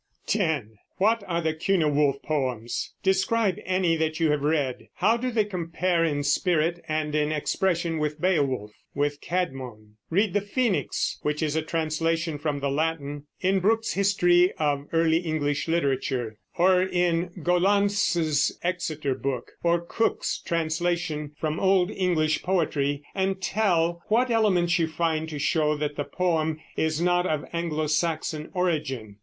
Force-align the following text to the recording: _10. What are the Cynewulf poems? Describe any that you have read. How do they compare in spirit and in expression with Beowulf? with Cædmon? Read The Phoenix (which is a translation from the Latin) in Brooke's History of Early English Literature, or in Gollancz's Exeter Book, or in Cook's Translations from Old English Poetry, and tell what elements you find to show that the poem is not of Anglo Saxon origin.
_10. 0.25 0.77
What 0.97 1.23
are 1.27 1.41
the 1.43 1.53
Cynewulf 1.53 2.23
poems? 2.23 2.95
Describe 3.03 3.57
any 3.63 3.95
that 3.97 4.19
you 4.19 4.31
have 4.31 4.41
read. 4.41 4.87
How 4.95 5.15
do 5.15 5.29
they 5.29 5.45
compare 5.45 6.03
in 6.03 6.23
spirit 6.23 6.83
and 6.87 7.13
in 7.13 7.31
expression 7.31 7.99
with 7.99 8.19
Beowulf? 8.19 8.71
with 8.95 9.21
Cædmon? 9.21 9.89
Read 10.09 10.33
The 10.33 10.41
Phoenix 10.41 11.19
(which 11.21 11.43
is 11.43 11.55
a 11.55 11.61
translation 11.61 12.39
from 12.39 12.61
the 12.61 12.71
Latin) 12.71 13.27
in 13.41 13.59
Brooke's 13.59 13.93
History 13.93 14.51
of 14.53 14.87
Early 14.91 15.17
English 15.17 15.67
Literature, 15.67 16.35
or 16.57 16.81
in 16.81 17.29
Gollancz's 17.43 18.57
Exeter 18.63 19.13
Book, 19.13 19.51
or 19.61 19.81
in 19.81 19.85
Cook's 19.87 20.39
Translations 20.39 21.33
from 21.39 21.59
Old 21.59 21.91
English 21.91 22.41
Poetry, 22.41 23.03
and 23.13 23.39
tell 23.39 24.01
what 24.07 24.31
elements 24.31 24.79
you 24.79 24.87
find 24.87 25.29
to 25.29 25.37
show 25.37 25.77
that 25.77 25.95
the 25.95 26.05
poem 26.05 26.59
is 26.75 26.99
not 26.99 27.27
of 27.27 27.45
Anglo 27.53 27.85
Saxon 27.85 28.49
origin. 28.55 29.17